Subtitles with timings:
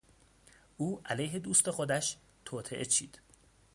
[0.77, 3.19] او علیه دوست خودش توطئه چید.